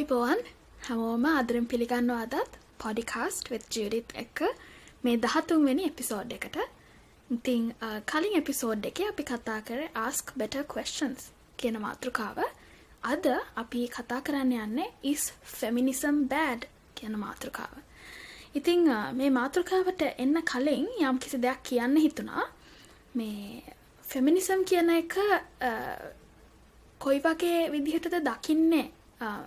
ආයිබෝවන් 0.00 0.38
හැමෝම 0.84 1.24
අදරම් 1.30 1.64
පිළිගන්න 1.70 2.10
අදත් 2.14 2.54
පොඩිකාස්ට් 2.82 3.48
වෙත් 3.52 3.64
ජඩිත් 3.74 4.12
එක්ක 4.22 4.38
මේ 5.04 5.16
දහතුන් 5.24 5.64
වෙනි 5.68 5.82
එපිසෝඩ් 5.88 6.30
එකට. 6.36 6.56
ඉතිං 7.30 7.64
කලින් 8.10 8.36
එපිසෝඩ් 8.38 8.86
එක 8.90 9.00
අපි 9.06 9.24
කතා 9.30 9.58
කර 9.68 9.80
ආස්ක් 10.02 10.32
බෙට 10.40 10.54
questions 10.72 11.26
කියන 11.58 11.76
මාතෘකාව. 11.82 12.38
අද 13.12 13.26
අපි 13.62 13.82
කතා 13.96 14.20
කරන්න 14.26 14.54
යන්නේ 14.58 14.86
is 15.02 15.24
feminism 15.56 16.22
bad 16.32 16.64
කියන 16.94 17.18
මාතෘකාව. 17.24 17.74
ඉතිං 18.54 18.88
මේ 19.18 19.30
මාතෘකාවට 19.30 20.06
එන්න 20.16 20.40
කලින් 20.52 20.86
යම් 21.00 21.18
කිසි 21.18 21.42
දෙයක් 21.44 21.60
කියන්න 21.62 21.98
හිතුනා 21.98 22.46
මේ 23.14 23.76
ෆෙමිනිසම් 24.04 24.64
කියන 24.64 24.94
එක 24.96 25.18
කොයි 27.00 27.20
වගේ 27.20 27.60
විදිහටද 27.76 28.18
දකින්නේ? 28.30 28.88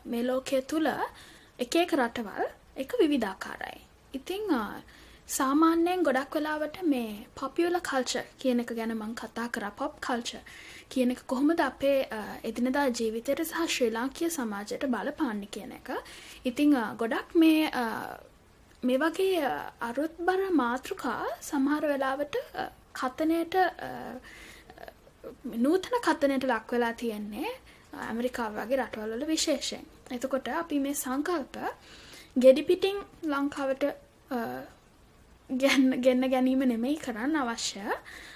මේ 0.06 0.24
ලෝකය 0.24 0.62
තුළ 0.64 0.90
එක 1.60 1.76
එක 1.76 1.94
රටවල් 1.94 2.46
එක 2.78 2.92
විවිධාකාරයි. 3.02 3.80
ඉතිං 4.14 4.44
සාමාන්‍යයෙන් 5.28 6.04
ගොඩක් 6.04 6.36
වෙලාවට 6.36 6.78
මේ 6.84 7.28
පොපියුල 7.36 7.78
කල්ච 7.82 8.14
කියන 8.40 8.60
එක 8.60 8.74
ගැන 8.76 8.94
මං 8.94 9.16
කතා 9.16 9.48
කර 9.50 9.66
පොප් 9.78 9.94
කල්ච 10.02 10.32
කියන 10.90 11.12
එක 11.12 11.22
කොහොමද 11.28 11.62
අපේ 11.62 12.00
එදිනදා 12.44 12.86
ජීවිතයට 12.92 13.44
සහ 13.46 13.64
ශ්‍රී 13.68 13.92
ලාංකිය 13.92 14.30
සමාජයට 14.30 14.86
බලපාන්න 14.88 15.42
කියන 15.48 15.72
එක. 15.72 15.90
ඉතිං 16.46 16.76
ගොඩක් 16.98 17.36
මේ 17.36 17.72
මේ 18.84 18.98
වගේ 19.00 19.52
අරුත් 19.82 20.16
බර 20.20 20.42
මාතෘකා 20.54 21.20
සමහර 21.42 21.84
වෙලාවට 21.88 22.36
කතනයට 22.94 23.56
නූතන 25.58 25.96
කතනයට 26.02 26.44
ලක් 26.46 26.68
වෙලා 26.72 26.94
තියෙන්නේ 26.94 27.52
ඇමරිකාව 27.94 28.56
වගේ 28.58 28.78
රටවල්වල 28.78 29.26
විශේෂයෙන්. 29.28 29.86
එතකොට 30.12 30.48
අපි 30.62 30.80
මේ 30.80 30.96
සංකල්ප 30.96 31.56
ගෙඩිපිටිං 32.36 32.98
ලංකාවට 33.24 33.84
ගෙන්න 35.50 36.24
ගැනීම 36.34 36.64
නෙමෙයි 36.72 36.98
කරන්න 36.98 37.36
අවශ්‍ය. 37.36 37.84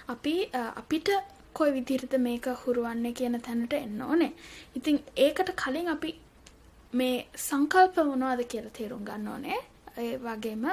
අපි 0.08 0.36
අපිට 0.54 1.10
කොයි 1.54 1.72
විදිහටද 1.78 2.14
මේක 2.20 2.46
හුරුවන්නේ 2.64 3.14
කියන 3.14 3.42
තැනට 3.42 3.74
එන්න 3.74 4.02
ඕනේ. 4.02 4.34
ඉතින් 4.76 5.00
ඒකට 5.16 5.50
කලින් 5.56 5.90
අපි 5.96 6.14
මේ 6.94 7.26
සංකල්ප 7.48 7.98
මොනවද 8.06 8.46
කියලා 8.52 8.78
තේරුම් 8.78 9.04
ගන්න 9.06 9.28
ඕනේ. 9.28 9.60
ඒ 9.98 10.14
වගේම 10.20 10.66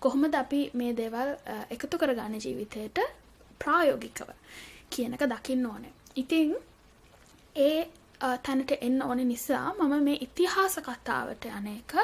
කොහොමද 0.00 0.34
අපි 0.34 0.60
මේ 0.74 0.92
දේවල් 1.00 1.30
එකතු 1.70 1.98
කරගන්න 1.98 2.44
ජීවිතයට 2.44 2.98
ප්‍රායෝගිකව 3.60 4.30
කියන 4.90 5.14
එක 5.14 5.26
දකින්න 5.32 5.66
ඕනේ. 5.66 5.92
ඉතින් 6.16 6.54
ඒ 7.56 7.80
තැනට 8.42 8.72
එන්න 8.78 9.02
ඕන 9.02 9.22
නිසා 9.24 9.66
මම 9.74 9.94
මේ 10.02 10.18
ඉතිහාස 10.20 10.78
කතාවට 10.80 11.50
යන 11.50 11.68
එක 11.68 11.94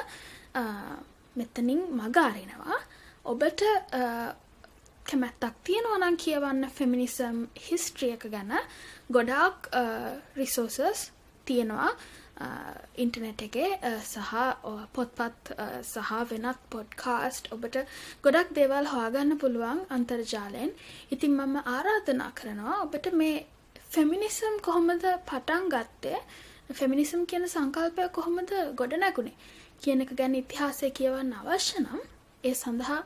මෙතනින් 1.37 1.83
මගාරිනවා. 1.93 2.79
ඔබට 3.25 3.63
කැමැත්තක් 5.07 5.59
තියෙනවා 5.65 5.99
නම් 5.99 6.17
කියවන්න 6.19 6.71
ෆෙමිනිසම් 6.71 7.37
හිස්ට්‍රිය 7.63 8.13
එක 8.13 8.25
ගැන 8.29 8.55
ගොඩාක් 9.11 9.69
රිසෝසස් 10.37 11.05
තියෙනවා 11.47 11.91
ඉන්ටනෙට් 12.97 13.43
එකේ 13.43 13.71
සහ 14.03 14.35
පොත්පත් 14.93 15.53
සහ 15.83 16.11
වෙනත් 16.31 16.61
පොඩ්කාස්ට් 16.71 17.53
ඔබට 17.53 17.79
ගොඩක් 18.25 18.53
දේවල් 18.55 18.87
හොයාගන්න 18.87 19.39
පුළුවන් 19.39 19.81
අන්තර්ජාලයෙන් 19.91 20.75
ඉතින් 21.11 21.37
මම 21.37 21.57
ආරාධනා 21.67 22.31
කරනවා 22.35 22.77
ඔබට 22.81 23.11
මේ 23.15 23.47
ෆෙමිනිසම් 23.91 24.61
කොහොමද 24.63 25.05
පටන් 25.27 25.69
ගත්තේ? 25.69 26.19
ෆෙමිනිසම් 26.73 27.25
කියන 27.25 27.49
සංකල්පය 27.49 28.09
කොහොමද 28.11 28.53
ගොඩ 28.77 28.95
නැගුණේ 28.97 29.37
කියන 29.83 30.05
එක 30.05 30.13
ගැන 30.15 30.35
ඉතිහාසය 30.37 30.91
කියවන්න 30.93 31.33
අවශ්‍ය 31.35 31.81
නම් 31.81 32.03
ඒ 32.45 32.55
සඳහා 32.55 32.99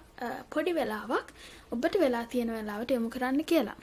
පොඩි 0.51 0.75
වෙලාවක් 0.75 1.33
ඔබට 1.71 1.99
වෙලා 2.01 2.25
තියෙන 2.27 2.51
වෙලාවට 2.51 2.91
යොමු 2.91 3.11
කරන්න 3.11 3.45
කියලා. 3.45 3.79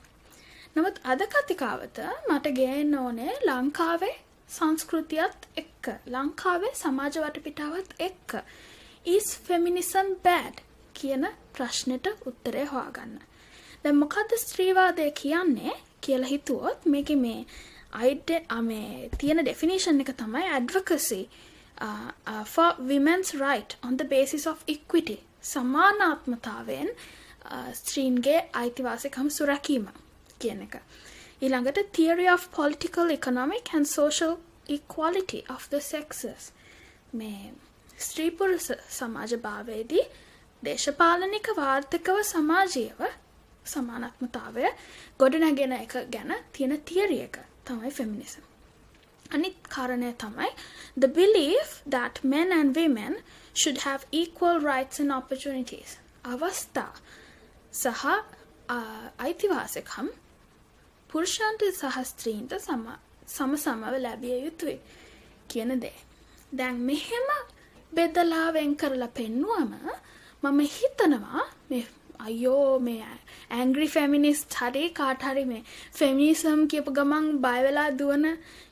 නමුත් 0.75 0.99
අද 1.05 1.21
කතිකාවත 1.27 2.03
මට 2.27 2.53
ගේන්න 2.53 2.93
ඕනේ 2.95 3.33
ලංකාවේ 3.41 4.15
සංස්කෘතියත් 4.49 5.47
එක්ක 5.57 5.93
ලංකාවේ 6.07 6.73
සමාජ 6.75 7.15
වටපිටාවත් 7.17 7.91
එක්ක. 8.01 8.39
Is 9.07 9.27
feminism 9.39 10.15
bad? 10.23 10.55
කියන 10.95 11.25
ප්‍රශ්නෙට 11.53 12.07
උත්තරේ 12.25 12.65
හොයාගන්න. 12.67 13.19
දැන් 13.83 13.97
මොකද්ද 13.97 14.35
ස්ත්‍රීවාදය 14.37 15.11
කියන්නේ? 15.13 15.75
කියලා 16.01 16.27
හිතුවොත් 16.27 16.85
මේක 16.85 17.13
මේ 17.17 17.45
අයිඩ 17.93 18.33
මේ 18.63 19.09
තියෙන 19.17 19.45
ඩෙෆිනේෂන් 19.45 20.03
එක 20.05 20.11
තමයි 20.17 20.49
advocacy. 20.57 21.23
uh, 21.81 22.11
uh, 22.27 22.43
for 22.45 22.75
women's 22.79 23.33
right 23.35 23.75
on 23.83 23.97
the 23.97 24.05
basis 24.05 24.45
of 24.47 24.63
equity. 24.67 25.19
සමානාත්මතාවෙන් 25.43 26.89
uh, 26.89 27.71
ස්ත්‍රීන්ගේ 27.73 28.39
අයිතිවාසිකම් 28.53 29.29
සුරැකීම 29.29 29.87
කියන 30.39 30.61
එක. 30.61 30.75
ඊළඟට 31.41 31.79
theory 31.93 32.27
of 32.27 32.51
political 32.51 33.11
economic 33.11 33.73
and 33.73 33.87
social 33.87 34.33
equality 34.69 35.41
of 35.49 35.69
the 35.69 35.81
sexes. 35.81 36.51
මේ 37.13 37.53
ස්ත්‍රී 37.99 38.29
පුරුෂ 38.31 38.67
සමාජ 38.89 39.37
භාවයේදී 39.37 40.05
දේශපාලනික 40.63 41.47
වාර්ථකව 41.57 42.21
සමාජීව 42.23 42.99
සමානත්මතාවය 43.65 44.65
ගොඩනැගෙන 45.19 45.73
එක 45.73 45.93
ගැන 46.11 46.35
තියෙන 46.53 46.81
තියරිය 46.81 47.23
එක 47.23 47.39
තමයි 47.65 47.91
ෆෙමිනිසම්. 47.91 48.43
අනිත් 49.31 49.55
කාරණය 49.69 50.13
තමයි 50.15 50.49
the 50.97 51.07
belief 51.09 51.81
that 51.87 52.23
men 52.23 52.51
and 52.51 52.75
women 52.75 53.17
should 53.53 53.79
have 53.79 54.05
equal 54.11 54.59
rights 54.61 54.99
and 54.99 55.11
opportunities. 55.11 55.97
අවස්ථා 56.25 56.93
සහ 57.73 58.05
අයිතිවාසිකම් 59.19 60.09
පුරුෂයන්ට 61.09 61.63
සහ 61.71 62.03
ස්ත්‍රීන්ට 62.03 62.53
සම 62.57 62.83
සම 63.27 63.55
සමව 63.55 63.93
ලැබිය 63.99 64.37
යුතුයි 64.45 64.77
කියන 65.49 65.79
දේ. 65.79 65.97
දැන් 66.51 66.75
මෙහෙම 66.81 67.29
බෙදලා 67.93 68.53
වෙන් 68.53 68.75
කරලා 68.75 69.07
පෙන්නුවම 69.09 69.73
මම 70.43 70.59
හිතනවා 70.75 71.43
මේ 71.69 71.85
අයෝ 72.19 72.79
මේ 72.79 73.05
ඇංග්‍රි 73.51 73.87
ෆෙමිනිස්ට් 73.89 74.55
හරි 74.55 74.85
කාට 74.91 75.21
හරි 75.23 75.45
මේ 75.45 75.63
ෆෙමිනිසම් 75.93 76.61
කියපු 76.67 76.91
ගමන් 76.93 77.27
බය 77.39 77.59
වෙලා 77.61 77.89
දුවන 77.93 78.25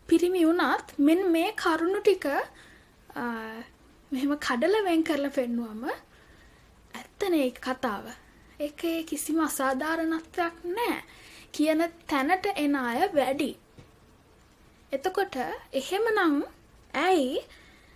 පිරිමි 0.07 0.43
වුණත් 0.43 0.93
මෙන්න 0.99 1.23
මේ 1.31 1.49
කරුණු 1.55 1.99
ටික 2.01 2.27
මෙහෙම 4.11 4.33
කඩලා 4.39 4.83
වෙන් 4.83 5.03
කරලා 5.03 5.31
පෙන්නුවම 5.31 5.83
ඇත්තනේ 6.93 7.43
ඒක 7.43 7.59
කතාව. 7.61 8.05
ඒකේ 8.59 8.97
කිසිම 9.03 9.39
අසාධාරණත්වයක් 9.41 10.55
නැහැ 10.67 11.01
කියන 11.53 11.81
තැනට 12.07 12.45
එන 12.55 12.75
අය 12.77 12.99
වැඩි. 13.11 13.51
එතකොට 14.91 15.35
එහෙමනම් 15.73 16.35
ඇයි 16.97 17.43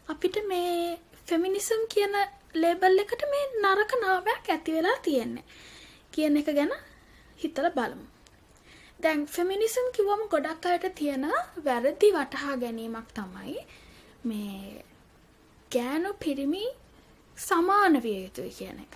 අපිට 0.08 0.38
මේ 0.48 1.00
ෆෙමිනිසම් 1.28 1.82
කියන 1.90 2.16
ලේබල් 2.54 3.00
එකට 3.00 3.24
මේ 3.32 3.46
නරක 3.62 3.92
නාමයක් 4.02 4.50
ඇති 4.50 4.74
වෙලා 4.74 4.98
තියෙන්නේ 5.02 5.46
කියන 6.12 6.38
එක 6.38 6.50
ගැන 6.52 6.74
හිතලා 7.40 7.72
බලමු. 7.72 8.06
දැන් 9.00 9.26
ෆෙමිනිසම් 9.28 9.88
කිව්වම 9.96 10.24
ගොඩක් 10.30 10.66
අයට 10.68 10.88
තියෙන 10.96 11.26
වැරදි 11.66 12.10
වටහා 12.14 12.56
ගැනීමක් 12.58 13.08
තමයි 13.14 13.56
මේ 14.24 14.84
ගෑනු 15.72 16.14
පිරිමි 16.20 16.66
සමාන 17.38 18.04
විය 18.04 18.20
යුතුයි 18.24 18.52
කියන 18.52 18.80
එක. 18.80 18.94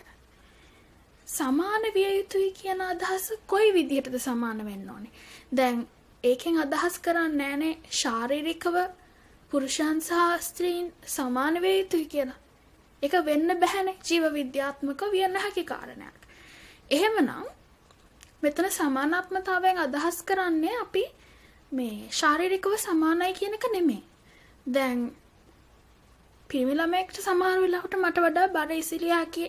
සමාන 1.27 1.83
විය 1.93 2.11
යුතුයි 2.11 2.51
කියන 2.53 2.81
අදහස 2.83 3.25
කොයි 3.47 3.73
විදිහටද 3.73 4.19
සමාන 4.19 4.65
වෙන්න 4.65 4.89
ඕනේ. 4.89 5.13
දැන් 5.51 5.87
ඒකෙන් 6.23 6.59
අදහස් 6.59 6.99
කරන්නේ 6.99 7.37
නෑනේ 7.39 7.73
ශාරීරිකව 7.93 8.77
පුරුෂයන් 9.51 10.01
සහ 10.01 10.41
ස්ත්‍රීන් 10.41 10.87
සමාන 11.07 11.61
විය 11.61 11.77
යුතුයි 11.79 12.05
කියලා. 12.07 12.39
ඒක 13.03 13.15
වෙන්න 13.25 13.59
බැහැනේ 13.61 13.97
ජීව 14.03 14.23
විද්‍යාත්මක 14.33 15.01
විය 15.13 15.27
නොහැකි 15.27 15.63
කාරණයක්. 15.65 16.17
එහෙමනම් 16.89 17.45
මෙතන 18.41 18.67
සමානාත්මතාවයෙන් 18.71 19.77
අදහස් 19.85 20.17
කරන්නේ 20.23 20.75
අපි 20.81 21.03
මේ 21.71 22.09
ශාරීරිකව 22.11 22.73
සමානයි 22.77 23.33
කියන 23.39 23.53
එක 23.57 23.65
නෙමෙයි. 23.73 24.03
දැන් 24.67 24.99
පිරිමි 26.49 26.75
ළමයෙක්ට 26.75 27.17
සමහර 27.19 27.61
වෙලාවට 27.63 27.95
මට 27.97 28.25
වඩා 28.25 28.47
බර 28.55 28.71
ඉසිලිය 28.73 29.13
හැකි 29.13 29.45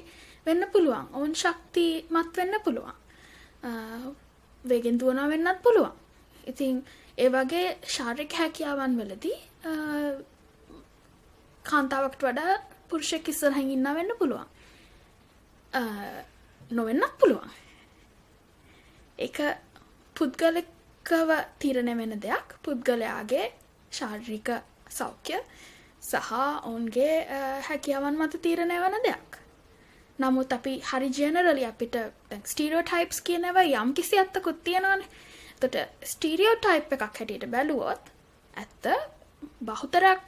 වෙන්න 0.47 0.63
පුළුවන්. 0.73 1.07
ඔවුන් 1.17 1.35
ශක්තිමත් 1.35 2.33
වෙන්න 2.39 2.55
පුළුවන්. 2.65 2.97
වේගෙන් 4.65 5.01
දුවනවා 5.01 5.29
වෙන්නත් 5.29 5.63
පුළුවන්. 5.63 5.95
ඉතින් 6.47 6.77
ඒ 7.19 7.29
වගේ 7.29 7.67
ශාරීරික 7.95 8.33
හැකියාවන් 8.41 8.97
වලදී 8.99 9.39
කාන්තාවකට 11.65 12.23
වඩා 12.23 12.57
පුරුෂයෙක් 12.89 13.29
ඉස්සරහින් 13.29 13.71
ඉන්න 13.71 13.89
වෙන්න 13.95 14.17
පුළුවන්. 14.19 14.47
නොවෙන්නත් 16.71 17.19
පුළුවන්. 17.21 17.51
එක 19.19 19.39
පුද්ගලිකව 20.17 21.31
තීරණය 21.59 21.97
වෙන 21.97 22.21
දෙයක් 22.21 22.59
පුද්ගලයාගේ 22.63 23.47
ශාරීරික 23.93 24.51
සෞඛ්‍ය 24.91 25.41
සහ 26.03 26.33
ඔවුන්ගේ 26.65 27.15
හැකියාවන් 27.69 28.17
මත 28.17 28.43
තීරණය 28.43 28.79
වන 28.85 29.03
දෙයක්. 29.05 29.41
නමුත් 30.19 30.53
අපි 30.53 30.75
හරි 30.83 31.09
ජනරලි 31.11 31.65
අපිට 31.65 31.97
ස්ටීරියෝ 32.45 32.85
ටයිප්ස් 32.85 33.21
කියනව 33.23 33.59
යම් 33.63 33.91
කිසි 33.95 34.19
ඇත්තකුත් 34.19 34.63
තියෙනවාන 34.65 35.03
තොට 35.61 35.77
ස්ටීරියෝ 36.05 36.57
ටයිප් 36.57 36.93
එකක් 36.97 37.03
හැටියට 37.11 37.51
බැලුවොත් 37.51 38.13
ඇත්ත 38.55 38.87
බහුතරක් 39.61 40.21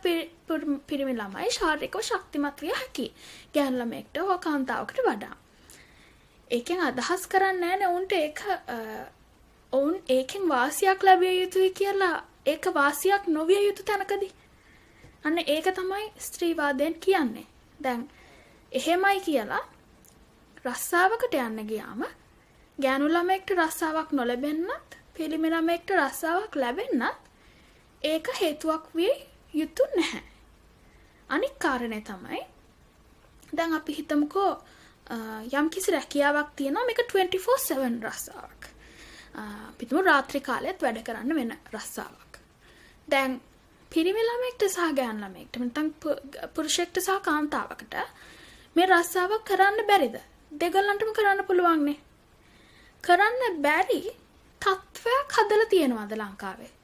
පිරිමි 0.87 1.15
ළමයි 1.15 1.51
ශාරිකව 1.51 2.01
ශක්තිමත් 2.03 2.63
විය 2.63 2.73
හැකි 2.73 3.07
ගෑන්ලමෙක්ට 3.55 4.19
හෝ 4.21 4.39
කාන්තාවකට 4.39 5.01
වඩා. 5.07 5.37
ඒකෙන් 6.51 6.81
අදහස් 6.81 7.27
කරන්න 7.27 7.65
ෑන 7.65 7.87
ඔවුන්ට 7.89 8.13
ඒක 8.15 8.43
ඔවුන් 9.73 9.97
ඒකෙන් 10.09 10.49
වාසියක් 10.49 11.03
ලැබිය 11.03 11.35
යුතුයි 11.41 11.71
කියලා 11.73 12.17
ඒක 12.47 12.65
වාසියක් 12.75 13.27
නොවිය 13.29 13.63
යුතු 13.67 13.83
තැනකදී. 13.85 14.33
අන්න 15.25 15.39
ඒක 15.47 15.67
තමයි 15.75 16.07
ස්ත්‍රීවාදයෙන් 16.19 16.95
කියන්නේ. 16.97 17.47
දැන් 17.83 18.09
එහෙමයි 18.73 19.21
කියලා 19.21 19.65
රස්සාාවකට 20.65 21.35
යන්න 21.37 21.67
ගියාම 21.69 22.03
ගෑනු 22.79 23.07
ළමෙක්ට 23.09 23.51
රස්සාාවක් 23.57 24.11
නොලැබෙන්න්නත් 24.13 24.99
පිළිමි 25.15 25.51
ළමෙක්ට 25.51 25.91
රස්සාාවක් 25.97 26.57
ලැබෙන්න්නත් 26.57 27.28
ඒක 28.03 28.27
හේතුවක් 28.41 28.85
විය 28.95 29.15
යුතු 29.55 29.83
නැහැ. 29.97 30.23
අනික් 31.31 31.59
කාරණය 31.59 32.01
තමයි 32.01 32.43
දැන් 33.57 33.75
අපි 33.75 33.93
හිතමුකෝ 33.99 34.53
යම් 35.53 35.71
කිසි 35.71 35.93
රැකියාවක් 35.93 36.51
තියෙනවා 36.57 36.87
මේක 36.87 37.01
24/7 37.13 38.05
රස්සාවක්. 38.09 38.63
පිතුම 39.79 40.05
රාත්‍රී 40.05 40.41
කාලෙත් 40.41 40.83
වැඩ 40.83 41.03
කරන්න 41.07 41.35
වෙන 41.35 41.53
රස්සාවක්. 41.75 42.33
දැන් 43.09 43.41
පිරිමි 43.91 44.23
ළමෙක්ට 44.23 44.63
සහ 44.69 44.93
ගෑන් 44.99 45.21
ළමෙක්ට 45.23 45.57
නැත්නම් 45.57 45.89
පුරුෂයෙක්ට 46.55 47.03
සහ 47.03 47.21
කාන්තාවකට 47.29 47.95
මේ 48.77 48.87
රස්සාවක් 48.87 49.45
කරන්න 49.45 49.87
බැරිද? 49.91 50.17
දෙගොල්ලන්ටම 50.61 51.13
කරන්න 51.19 51.47
පුළුවන්නේ. 51.49 51.99
කරන්න 53.05 53.63
බැරි 53.63 54.01
තත්ත්වයක් 54.63 55.39
හදලා 55.39 55.71
තියෙනවද 55.73 56.13
ලංකාවේ? 56.17 56.78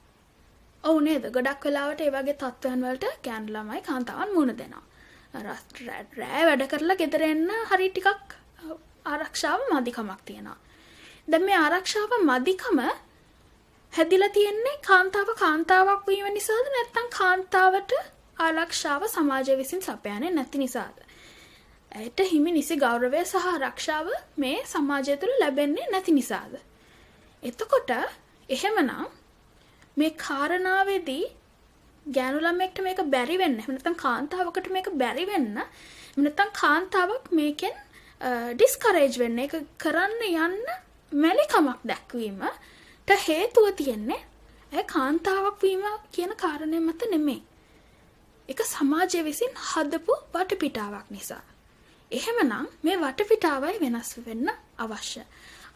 ඔවු 0.85 1.01
නේද 1.01 1.25
ගොඩක් 1.33 1.65
වෙලාවට 1.65 2.01
ඒ 2.01 2.11
වගේ 2.11 2.37
තත්ත්වයන් 2.37 2.85
වලට 2.85 3.13
ගෑනු 3.25 3.53
ළමයි 3.53 3.83
කාන්තාවන් 3.83 4.35
මුහුණ 4.35 4.57
දෙනවා. 4.57 4.85
රෑ 6.17 6.43
වැඩ 6.49 6.65
කරලා 6.73 6.97
ගෙදර 6.97 7.25
එන්න 7.29 7.49
හරි 7.71 7.89
ටිකක් 7.91 8.35
ආරක්ෂාව 9.07 9.65
මදිකමක් 9.71 10.21
තියෙනවා. 10.25 10.59
දැන් 11.29 11.45
මේ 11.45 11.59
ආරක්ෂාව 11.59 12.13
මදිකම 12.23 12.83
හැදිලා 13.93 14.29
තියෙන්නේ 14.31 14.77
කාන්තාව 14.83 15.33
කාන්තාවක් 15.37 16.05
වීම 16.07 16.29
නිසාද 16.33 16.71
නැත්නම් 16.71 17.09
කාන්තාවට 17.19 17.97
ආරක්ෂාව 18.41 19.09
සමාජය 19.09 19.59
විසින් 19.59 19.83
සපයන්නේ 19.83 20.31
නැති 20.33 20.59
නිසාද? 20.59 20.97
ඇයට 21.93 22.21
හිමි 22.31 22.53
නිසි 22.53 22.77
ගෞරවය 22.77 23.25
සහ 23.25 23.49
ආරක්ෂාව 23.49 24.15
මේ 24.37 24.57
සමාජය 24.67 25.17
තුළ 25.17 25.37
ලැබෙන්නේ 25.41 25.91
නැති 25.91 26.13
නිසාද? 26.13 26.55
එතකොට 27.43 27.91
එහෙමනම් 28.49 28.91
මේ 29.97 30.11
කාරණාවේදී 30.19 31.25
ගෑනු 32.07 32.41
ළමෙක්ට 32.41 32.83
මේක 32.83 33.01
බැරි 33.09 33.39
වෙන්න 33.39 33.59
එහෙම 33.59 33.75
නැත්නම් 33.75 33.97
කාන්තාවකට 33.97 34.71
මේක 34.71 34.93
බැරි 34.97 35.27
වෙන්න 35.27 35.51
එහෙම 35.57 36.23
නැත්නම් 36.23 36.55
කාන්තාවක් 36.61 37.33
මේකෙන් 37.33 37.81
ඩිස්කරේජ් 38.55 39.19
වෙන්න 39.19 39.39
ඒක 39.39 39.59
කරන්න 39.79 40.23
යන්න 40.29 40.61
මැලිකමක් 41.13 41.83
දැක්වීමට 41.85 43.19
හේතුව 43.27 43.73
තියෙන්නේ 43.77 44.23
ඇය 44.73 44.85
කාන්තාවක් 44.87 45.59
වීම 45.63 45.83
කියන 46.13 46.33
කාරණය 46.37 46.79
මත 46.81 47.03
නෙමෙයි. 47.11 47.43
ඒක 48.49 48.61
සමාජය 48.67 49.21
විසින් 49.23 49.53
හදපු 49.65 50.15
වටපිටාවක් 50.33 51.11
නිසා. 51.11 51.43
එහෙමනම් 52.11 52.67
මේ 52.83 52.97
වටපිටාවයි 52.99 53.81
වෙනස් 53.83 54.11
වෙන්න 54.27 54.49
අවශ්‍ය. 54.79 55.23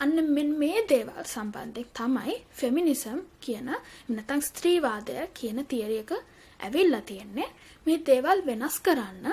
අන්න 0.00 0.16
මෙන් 0.28 0.50
මේ 0.54 0.82
දේවල් 0.84 1.24
සම්බන්ධයෙන් 1.24 1.88
තමයි 1.92 2.34
ෆෙමිනිසම් 2.52 3.20
කියන 3.40 3.70
නැත්නම් 4.08 4.42
ස්ත්‍රීවාදය 4.42 5.16
කියන 5.34 5.58
තියරි 5.66 5.98
එක 5.98 6.12
ඇවිල්ලා 6.60 7.02
තියෙන්නේ. 7.02 7.48
මේ 7.86 7.98
දේවල් 8.02 8.44
වෙනස් 8.46 8.76
කරන්න 8.80 9.26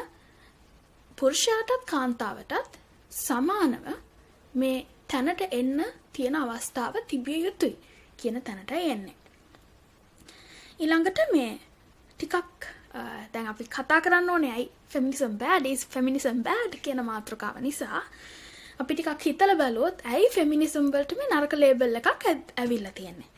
පුරුෂයාටත් 1.17 1.85
කාන්තාවටත් 1.85 2.79
සමානව 3.11 3.85
මේ 4.53 4.85
තැනට 5.07 5.41
එන්න 5.51 5.83
තියෙන 6.13 6.35
අවස්ථාව 6.35 6.95
තිබිය 7.07 7.39
යුතුයි 7.43 7.75
කියන 8.17 8.41
තැනට 8.41 8.71
එන්නේ. 8.73 9.15
ඊළඟට 10.79 11.19
මේ 11.31 11.51
ටිකක් 12.11 12.67
දැන් 13.33 13.47
අපි 13.47 13.67
කතා 13.67 14.01
කරන්න 14.01 14.29
ඕනේ 14.29 14.51
ඇයි 14.51 14.71
feminism 14.89 15.37
bad 15.37 15.65
is 15.65 15.85
feminism 15.87 16.41
bad 16.43 16.81
කියන 16.81 17.01
මාතෘකාව 17.03 17.61
නිසා 17.61 18.01
අපි 18.79 18.95
ටිකක් 18.95 19.25
හිතල 19.27 19.53
බැලුවොත් 19.61 20.03
ඇයි 20.13 20.33
ෆෙමිනිසම් 20.35 20.91
වලට 20.93 21.17
මේ 21.19 21.31
නරක 21.31 21.53
ලේබල් 21.63 22.01
එකක් 22.01 22.27
ඇවිල්ලා 22.31 22.97
තියෙන්නේ. 22.99 23.29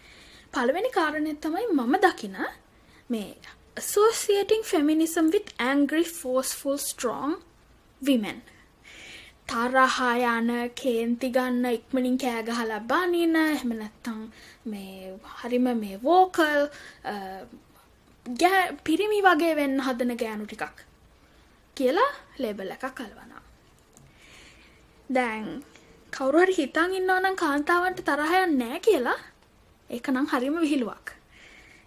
පළවෙනි 0.54 0.92
කාරණය 0.98 1.34
තමයි 1.45 1.68
මම 1.78 1.95
දකින 2.06 2.38
මේ 3.10 3.30
associating 3.78 4.63
feminism 4.63 5.25
with 5.34 5.50
angry 5.72 6.06
forceful 6.19 6.78
strong 6.89 7.34
women. 8.01 8.39
තරහා 9.50 10.13
යන 10.31 10.50
කේන්ති 10.81 11.30
ගන්න 11.36 11.66
ඉක්මනින් 11.69 12.18
කෑ 12.24 12.42
ගහලා 12.50 12.81
බනින 12.89 13.36
එහෙම 13.44 13.72
නැත්නම් 13.81 14.19
මේ 14.66 15.13
හරිම 15.38 15.69
මේ 15.84 16.00
වෝකල් 16.04 16.62
පිරිමි 18.86 19.22
වගේ 19.28 19.54
වෙන්න 19.56 19.80
හදන 19.88 20.13
ගෑනු 20.24 20.45
ටිකක් 20.45 20.84
කියලා 21.78 22.12
ලේබල් 22.39 22.74
එකක් 22.75 22.86
කලවනවා. 22.98 23.37
දැන් 25.09 25.63
කවුරුහරි 26.13 26.54
හිතන් 26.54 26.94
ඉන්නවා 26.94 27.19
නම් 27.19 27.36
කාන්තාවන්ට 27.36 28.00
තරහයක් 28.01 28.50
නෑ 28.51 28.80
කියලා. 28.80 29.19
ඒක 29.89 30.07
නම් 30.09 30.27
හරිම 30.27 30.56
විහිළුවක්. 30.59 31.07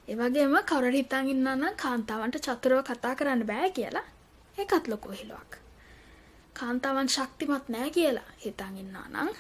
ඒ 0.09 0.17
වගේම 0.17 0.57
කවුරුහරි 0.63 1.03
හිතන් 1.03 1.29
ඉන්නවා 1.29 1.57
නම් 1.57 1.75
කාන්තාවන්ට 1.77 2.37
චතුරව 2.39 2.81
කතා 2.83 3.15
කරන්න 3.15 3.47
බෑ 3.47 3.71
කියලා. 3.71 4.07
ඒකත් 4.59 4.89
ලොකු 4.89 5.09
විහිළුවක්. 5.09 5.53
කාන්තාවන් 6.55 7.09
ශක්තිමත් 7.09 7.69
නෑ 7.69 7.91
කියලා 7.91 8.29
හිතන් 8.39 8.77
ඉන්නවා 8.77 9.09
නම් 9.09 9.31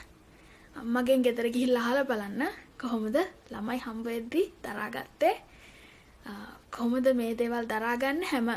අම්මගෙන් 0.76 1.22
ගෙදර 1.22 1.46
ගිහිල්ලා 1.48 1.84
අහලා 1.84 2.04
බලන්න. 2.04 2.42
කොහොමද 2.78 3.16
ළමයි 3.50 3.78
හම්බ 3.78 4.04
වෙද්දි 4.06 4.42
දරාගත්තේ? 4.62 5.36
කොහොමද 6.70 7.06
මේ 7.14 7.32
දේවල් 7.34 7.66
දරාගන්න? 7.66 8.22
හැම 8.24 8.48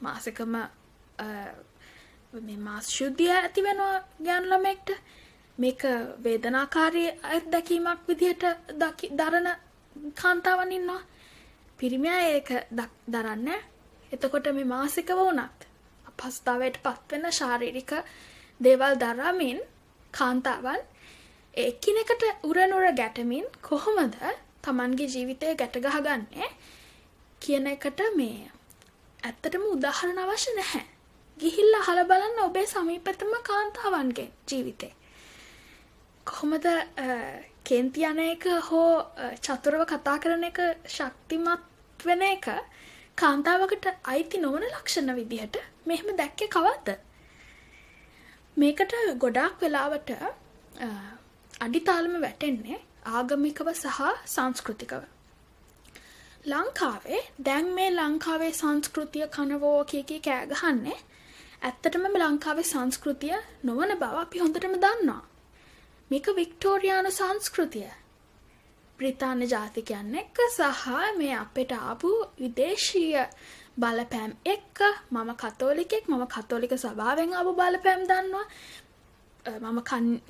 මාසෙකම 0.00 0.54
මේ 2.32 2.56
මාස් 2.58 2.86
ශුද්ධිය 2.88 3.30
ඇති 3.32 3.62
වෙනවා 3.62 3.96
ගෑනු 4.20 4.46
ළමෙක්ට. 4.48 4.90
මේක 5.58 5.82
වේදනාකාරී 6.24 7.08
අත්දැකීමක් 7.28 8.00
විදිහට 8.08 8.44
දරන 9.12 9.48
කාන්තාවන් 10.14 10.72
ඉන්නවා. 10.72 11.02
පිරිමියා 11.78 12.20
ඒක 12.28 12.48
දරන්න 13.08 13.48
එතකොට 14.12 14.46
මේ 14.50 14.64
මාසිකව 14.66 15.10
වුණත් 15.18 15.66
අපහසුතාවයට 16.10 16.78
පත්වෙන 16.78 17.26
ශාරීරික 17.32 17.92
දේවල් 18.60 18.94
දරමින් 18.96 19.58
කාන්තාවන් 20.14 20.80
එකිනෙකට 21.54 22.22
උරනුර 22.42 22.86
ගැටමින් 22.94 23.46
කොහොමද 23.62 24.14
තමන්ගේ 24.62 25.08
ජීවිතය 25.08 25.54
ගැටගහගන්නේ 25.56 26.48
කියන 27.42 27.66
එකට 27.66 28.00
මේ 28.16 28.50
ඇත්තටම 29.22 29.64
උදාහරණ 29.66 30.18
අවශ්‍ය 30.20 30.56
නැහැ. 30.56 30.99
ගිහිල්ල 31.40 31.74
අහල 31.76 31.98
බලන්න 32.08 32.40
ඔබේ 32.44 32.66
සමීපතම 32.66 33.30
කාන්තාවන්ගේ 33.48 34.28
ජීවිතේ. 34.48 34.92
කොහොමද 36.26 36.66
කේන්ති 37.68 38.04
යන 38.08 38.20
එක 38.24 38.44
හෝ 38.68 38.90
චතුරව 39.46 39.84
කතා 39.92 40.16
කරන 40.24 40.44
එක 40.50 40.60
ශක්තිමත් 40.96 41.64
වෙන 42.00 42.26
එක 42.26 42.48
කාන්තාවකට 43.22 43.88
අයිති 44.12 44.42
නොවන 44.44 44.66
ලක්ෂණ 44.68 45.14
විදිහට 45.18 45.56
මෙහෙම 45.86 46.12
දැක්කේ 46.20 46.52
කවද්ද? 46.56 46.98
මේකට 48.56 48.94
ගොඩාක් 49.24 49.56
වෙලාවට 49.64 50.10
අඩිතාලම 51.60 52.20
වැටෙන්නේ 52.22 52.80
ආගමිකව 53.14 53.68
සහ 53.74 54.00
සංස්කෘතිකව. 54.26 55.02
ලංකාවේ 56.46 57.22
දැන් 57.46 57.66
මේ 57.76 57.90
ලංකාවේ 57.92 58.52
සංස්කෘතිය 58.54 59.26
කනවෝ 59.36 59.78
කියකි 59.84 60.20
කෑගහන්නේ 60.26 60.98
ඇත්තටම 61.62 62.04
ලංකාවේ 62.18 62.64
සංස්කෘතිය 62.64 63.36
නොවන 63.62 63.90
බව 63.94 64.14
අපි 64.18 64.42
හොඳටම 64.42 64.74
දන්නවා. 64.76 65.22
මේක 66.10 66.26
වික්ටෝරියානු 66.38 67.10
සංස්කෘතිය. 67.12 67.88
බ්‍රිතාන්‍ය 68.98 69.46
ජාතිකයන් 69.46 70.14
එක්ක 70.20 70.38
සහ 70.48 70.86
මේ 71.18 71.34
අපිට 71.36 71.72
ආපු 71.78 72.10
විදේශීය 72.40 73.24
බලපෑම් 73.76 74.32
එක්ක 74.46 74.78
මම 75.10 75.30
කතෝලිකෙක් 75.42 76.08
මම 76.08 76.24
කතෝලික 76.26 76.72
සභාවෙන් 76.76 77.34
ආපු 77.34 77.52
බලපෑම් 77.60 78.02
දන්නවා. 78.10 78.46
මම 79.64 79.78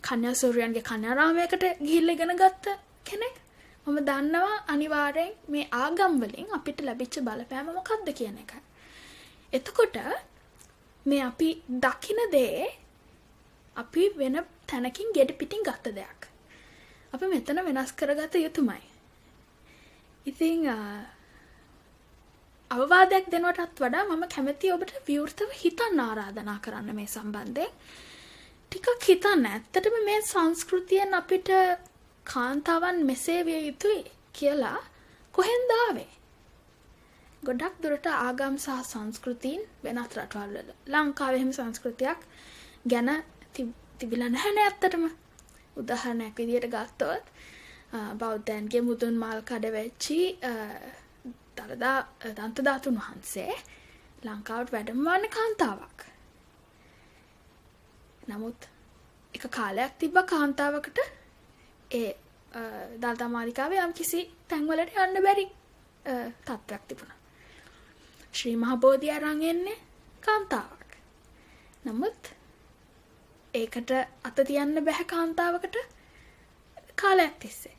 කන්‍යාසූරියන්ගේ 0.08 0.88
කන්‍යාරාමයකට 0.90 1.64
ගිහිල්ලා 1.80 2.16
ඉගෙන 2.16 2.34
ගත්ත 2.36 2.66
කෙනෙක්. 3.04 3.36
මම 3.86 3.98
දන්නවා 4.08 4.56
අනිවාර්යෙන් 4.66 5.30
මේ 5.48 5.70
ආගම් 5.74 6.18
වලින් 6.22 6.50
අපිට 6.58 6.80
ලැබිච්ච 6.80 7.20
බලපෑම 7.20 7.70
මොකක්ද 7.70 8.10
කියන 8.18 8.36
එක. 8.38 8.52
එතකොට 9.52 9.96
මේ 11.06 11.22
අපි 11.22 11.48
දකින 11.78 12.20
දේ 12.32 12.66
අපි 13.76 14.02
වෙන 14.18 14.36
තැනකින් 14.66 15.12
ගෙඩ 15.14 15.32
පිටින් 15.38 15.62
ගත්ත 15.62 15.94
දෙයක්. 15.94 16.20
අපි 17.12 17.26
මෙතන 17.26 17.64
වෙනස් 17.64 17.92
කරගත 17.92 18.34
යුතුමයි. 18.36 18.82
ඉතිං 20.26 20.60
අවවාදයක් 22.70 23.26
දෙනවටත් 23.32 23.80
වඩා 23.80 24.04
මම 24.04 24.24
කැමති 24.34 24.72
ඔබට 24.72 24.92
විවෘතව 25.08 25.50
හිතන්න 25.62 26.00
ආරාධනා 26.00 26.58
කරන්න 26.64 26.94
මේ 26.94 27.06
සම්බන්ධයෙන්. 27.06 27.72
ටිකක් 28.72 29.08
හිතන්න 29.08 29.46
ඇත්තටම 29.46 29.96
මේ 30.04 30.20
සංස්කෘතියෙන් 30.22 31.14
අපිට 31.14 31.48
කාන්තාවන් 32.26 32.98
මෙසේ 33.06 33.40
විය 33.46 33.60
යුතුයි 33.66 34.02
කියලා 34.32 34.78
කොහෙන්දාවේ. 35.34 36.10
ගොඩක් 37.42 37.76
දුරට 37.82 38.06
ආගම් 38.08 38.56
සහ 38.58 38.80
සංස්කෘතින් 38.84 39.60
වෙනත් 39.82 40.16
රටවල්වල 40.16 40.72
ලංකාවෙහෙම 40.88 41.52
සංස්කෘතියක් 41.52 42.20
ගැන 42.86 43.10
තිබිල 43.98 44.22
නැහැන 44.26 44.58
ඇත්තටම 44.58 45.04
උදාහරණයක් 45.76 46.34
විදියට 46.36 46.68
ගත්තොත් 46.68 47.24
බෞද්ධයන්ගේ 48.14 48.82
මුදුන් 48.82 49.14
මල් 49.18 49.40
කඩ 49.42 49.72
වෙච්චි 49.72 50.18
දළදා 51.56 51.98
දන්තධාතුන් 52.36 52.98
වහන්සේ 52.98 53.52
ලංකාවට 54.22 54.72
වැඩමවන්න 54.72 55.24
කාන්තාවක්. 55.30 55.98
නමුත් 58.28 58.68
එක 59.34 59.44
කාලයක් 59.50 59.92
තිබ්බ 59.98 60.18
කාන්තාවකට 60.26 61.00
ඒ 61.92 62.10
දල්තා 62.98 63.28
මාලිකාව 63.28 63.72
යම් 63.78 63.92
කිසි 63.94 64.20
තැන්වලට 64.48 64.94
යන්න 64.98 65.22
බැරි 65.22 65.46
තත්ත්වයක් 66.44 66.84
තිබුණ. 66.88 67.19
ශ්‍රී 68.34 68.56
මහබෝධිය 68.56 69.12
අරංගෙන්නේ 69.12 69.78
කාන්තාවක්. 70.20 70.90
නමුත් 71.84 72.22
ඒකට 73.54 73.90
අත 74.24 74.38
තියන්න 74.48 74.84
බැහැ 74.84 75.04
කාන්තාවකට 75.04 75.76
කාලයක් 76.96 77.34
තිස්සේ. 77.38 77.76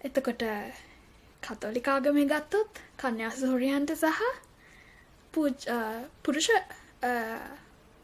එතකොට 0.00 0.42
කතෝලිකාගමේ 1.42 2.26
ගත්තොත් 2.26 2.82
කන්‍යා 2.98 3.32
සෝරියන්ට 3.32 3.90
සහ 3.94 4.22
පුරුෂ 6.22 6.48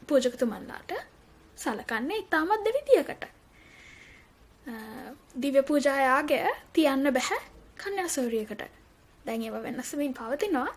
පූජකතුමන්ලාට 0.07 0.91
සලකන්නේ 1.57 2.17
ඉතාමත් 2.17 2.65
දෙවිදියකට. 2.65 3.23
දිව්‍ය 5.41 5.61
පූජායාගේ 5.63 6.47
තියන්න 6.73 7.13
බැහැ 7.13 7.41
කන්‍යා 7.77 8.09
සෝරියකට 8.09 8.63
දැන් 9.25 9.43
ඒව 9.43 9.57
වෙනස්සමින් 9.65 10.13
පවතිනවා 10.13 10.71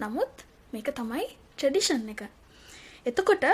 නමුත් 0.00 0.44
මේක 0.72 0.88
තමයි 0.94 1.26
ට්‍රඩිෂන් 1.56 2.08
එක. 2.14 2.22
එතකොට 3.06 3.44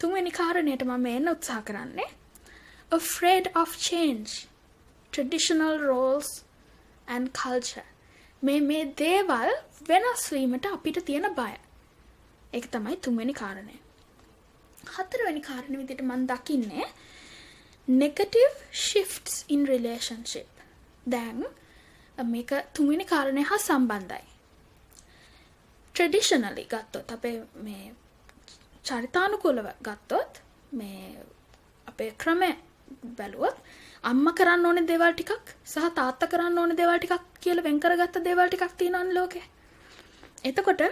තුන්වෙනි 0.00 0.32
කාරණයට 0.32 0.84
මම 0.84 1.06
එන්න 1.08 1.32
උත්සාහ 1.34 1.62
කරන්නේ 1.62 2.10
afraid 2.90 3.46
of 3.54 3.76
change 3.80 4.30
traditional 5.12 5.78
roles 5.80 6.30
and 7.08 7.32
culture 7.34 7.88
මේ 8.42 8.60
මේ 8.62 8.84
දේවල් 8.96 9.52
වෙනස් 9.88 10.24
වීමට 10.34 10.66
අපිට 10.66 10.98
තියෙන 11.06 11.28
බය. 11.34 11.52
ඒක 12.52 12.66
තමයි 12.72 12.96
තුන්වෙනි 12.96 13.34
කාරණය. 13.34 13.76
හතරවෙනි 14.94 15.42
කාරණය 15.48 15.76
විදිහට 15.78 16.02
මම 16.02 16.26
දකින්නේ 16.26 16.86
negative 17.88 18.54
shifts 18.86 19.44
in 19.48 19.66
relationship. 19.66 20.50
දැන් 21.06 21.44
මේක 22.18 22.50
තුන්වෙනි 22.74 23.04
කාරණය 23.04 23.42
හා 23.42 23.58
සම්බන්ධයි. 23.58 24.24
ට්‍රෙඩිෂනලි 25.94 26.64
ගත්තොත් 26.64 27.12
අපේ 27.12 27.36
මේ 27.56 27.94
චරිතානුකූලව 28.84 29.68
ගත්තොත් 29.82 30.42
මේ 30.72 31.24
අපේ 31.86 32.10
ක්‍රමය 32.18 32.50
බැලුවොත් 33.18 33.56
අම්ම 34.04 34.26
කරන්න 34.38 34.66
ඕනේ 34.66 34.86
දේවල් 34.86 35.12
ටිකක් 35.12 35.54
සහ 35.64 35.88
තාත්තා 35.94 36.28
කරන්න 36.28 36.58
ඕනේ 36.58 36.76
දේවල් 36.76 36.98
ටිකක් 36.98 37.24
කියලා 37.40 37.64
වෙන් 37.64 37.80
කරගත්ත 37.80 38.16
දේවල් 38.24 38.48
ටිකක් 38.48 38.76
තියෙනවනේ 38.76 39.14
ලෝකේ. 39.14 39.44
එතකොට 40.44 40.82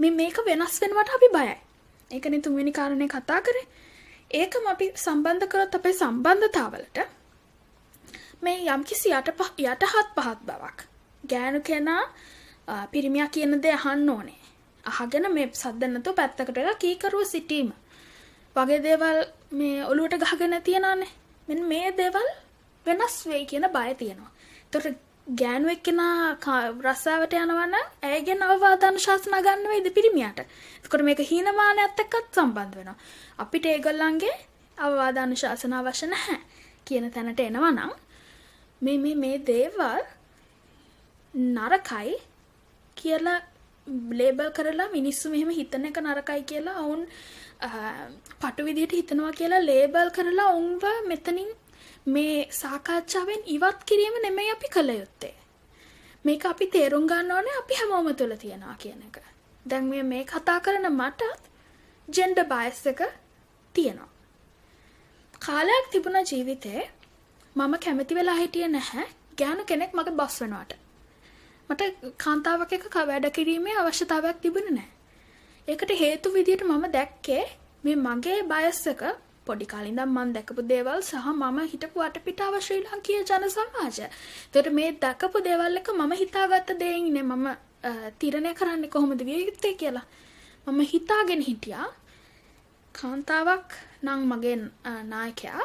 මේ 0.00 0.10
මේක 0.10 0.36
වෙනස් 0.46 0.80
වෙනවට 0.82 1.16
අපි 1.16 1.28
බයයි. 1.36 1.56
ඒකනේ 2.10 2.40
තුන්වෙනි 2.40 2.72
කාරණේ 2.72 3.08
කතා 3.08 3.40
කරේ. 3.40 3.66
ඒකම 4.30 4.66
අපි 4.66 4.86
සම්බන්ධ 4.96 5.46
කරොත් 5.48 5.74
අපේ 5.74 5.94
සම්බන්ධතාවලට 5.94 6.98
මේ 8.42 8.66
යම්කිසි 8.66 9.08
යටපහ 9.10 9.50
යටහත් 9.58 10.14
පහත් 10.16 10.40
බවක්. 10.42 10.78
ගෑනු 11.24 11.60
කෙනා 11.60 12.02
පිරිමියා 12.92 13.28
කියන 13.28 13.62
දේ 13.62 13.72
අහන්න 13.72 14.10
ඕනේ. 14.10 14.40
අහගෙන 14.84 15.26
මේ 15.34 15.48
සද්ද 15.52 15.88
නැතුව 15.88 16.16
පැත්තකට 16.16 16.54
වෙලා 16.54 16.74
කීකරුව 16.76 17.24
සිටීම. 17.26 17.72
වගේ 18.56 18.82
දේවල් 18.82 19.18
මේ 19.52 19.84
ඔලුවට 19.84 20.20
ගහගෙන 20.22 20.62
තියනනේ. 20.62 21.10
මෙන්න 21.48 21.64
මේ 21.64 21.92
දේවල් 21.92 22.28
වෙනස් 22.86 23.16
වෙයි 23.26 23.46
කියන 23.46 23.66
බය 23.72 23.94
තියෙනවා. 23.94 24.30
ඒතකොට 24.64 24.98
ගෑනු 25.34 25.68
එක්කෙනා 25.68 26.36
රස්සාවට 26.84 27.34
යනවා 27.34 27.66
නම් 27.66 27.86
ඇයගෙන් 28.02 28.42
අවවාදන 28.44 28.98
ශාසනා 28.98 29.40
ගන්න 29.40 29.68
වෙයිද 29.68 29.88
පිරිමියාට. 29.90 30.40
එතකොට 30.78 31.02
මේක 31.02 31.20
හීනමානයත් 31.24 32.00
එක්කත් 32.00 32.34
සම්බන්ධ 32.34 32.76
වෙනවා. 32.76 32.98
අපිට 33.38 33.66
ඒගොල්ලන්ගේ 33.66 34.34
අවවාදන 34.78 35.36
ශාසන 35.36 35.72
අවශ්‍ය 35.72 36.06
නැහැ 36.06 36.40
කියන 36.86 37.10
තැනට 37.10 37.40
එනවා 37.40 37.72
නම් 37.72 37.92
මේ 38.82 38.98
මේ 38.98 39.14
මේ 39.16 39.38
දේවල් 39.46 40.02
නරකයි 41.34 42.14
කියලා 42.96 43.40
ලේබල් 44.12 44.50
කරලා 44.50 44.88
මිනිස්සු 44.88 45.30
මෙහෙම 45.30 45.50
හිතන 45.50 45.84
එක 45.84 45.98
නරකයි 46.00 46.42
කියලා 46.44 46.78
ඔවුන් 46.78 47.02
පටු 48.40 48.64
විදිහට 48.64 48.92
හිතනවා 48.92 49.32
කියලා 49.32 49.62
ලේබල් 49.62 50.10
කරලා 50.10 50.50
උන්ව 50.54 50.84
මෙතනින් 51.06 51.50
මේ 52.06 52.48
සාකච්ඡාවෙන් 52.52 53.42
ඉවත් 53.48 53.84
කිරීම 53.86 54.16
නෙමෙයි 54.22 54.50
අපි 54.50 54.68
කළ 54.68 54.90
යුත්තේ. 54.92 55.34
මේක 56.24 56.44
අපි 56.44 56.66
තේරුම් 56.68 57.06
ගන්න 57.06 57.32
ඕනේ 57.32 57.56
අපි 57.58 57.74
හැමෝම 57.74 58.10
තුළ 58.14 58.36
තියනවා 58.36 58.76
කියන 58.78 59.00
එක. 59.02 59.16
දැන් 59.66 59.84
මේ 59.84 60.02
මේ 60.04 60.24
කතා 60.26 60.58
කරන 60.60 60.88
මටත් 60.90 61.42
ජෙන්ඩර් 62.08 62.44
බයස් 62.46 62.86
එක 62.86 63.00
තියෙනවා. 63.74 64.10
කාලයක් 65.40 65.86
තිබුණ 65.92 66.20
ජීවිතේ 66.24 66.90
මම 67.56 67.74
කැමති 67.84 68.14
වෙලා 68.18 68.38
හිටියේ 68.40 68.68
නැහැ 68.76 69.04
ගෑනු 69.40 69.64
කෙනෙක් 69.70 69.92
මගේ 69.98 70.16
බස් 70.20 70.36
වෙනවට. 70.42 70.72
මට 71.68 71.82
කාන්තාවක් 72.24 72.72
එක 72.76 72.86
වැඩ 73.10 73.26
කිරීමේ 73.36 73.76
අවශ්‍යතාවයක් 73.82 74.40
තිබුණේ 74.44 74.74
නැහැ. 74.78 74.90
ඒකට 75.68 75.92
හේතු 76.00 76.32
විදියට 76.36 76.64
මම 76.70 76.84
දැක්කේ 76.96 77.44
මේ 77.84 77.96
මගේ 78.06 78.40
බයස් 78.52 78.80
එක 78.92 79.04
පොඩි 79.46 79.66
කාලින්දම් 79.72 80.10
මම 80.14 80.32
දැකපු 80.36 80.64
දේවල් 80.72 81.00
සහ 81.02 81.28
මම 81.32 81.58
හිටපු 81.72 82.02
වටපිටාව 82.02 82.56
ශ්‍රී 82.66 82.82
ලංකීය 82.82 83.22
ජන 83.30 83.46
සමාජය. 83.56 84.08
ඒතර 84.54 84.70
මේ 84.78 84.90
දැකපු 85.04 85.44
දේවල් 85.48 85.80
එක 85.82 85.88
මම 85.94 86.12
හිතාගත්ත 86.22 86.74
දෙයින් 86.82 87.08
නේ 87.16 87.24
මම 87.30 87.46
තීරණය 88.18 88.54
කරන්නේ 88.60 88.92
කොහොමද 88.96 89.24
විය 89.30 89.40
යුත්තේ 89.46 89.74
කියලා. 89.80 90.06
මම 90.66 90.80
හිතාගෙන 90.92 91.46
හිටියා 91.48 91.88
කාන්තාවක් 92.94 93.80
නම් 94.02 94.20
මගේ 94.32 94.56
නායකයා 95.14 95.64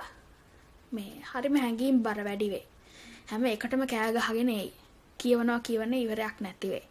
මේ 0.92 1.12
හරිම 1.24 1.56
හැඟීම් 1.56 2.04
බර 2.04 2.20
වැඩි 2.24 2.50
වෙයි. 2.50 2.66
හැම 3.28 3.46
එකටම 3.46 3.84
කෑ 3.86 4.12
ගහගෙන 4.18 4.50
එයි. 4.52 4.70
කියවනවා 5.20 5.60
කියවන 5.62 5.94
ඉවරයක් 5.96 6.38
නැති 6.40 6.68
වෙයි. 6.70 6.86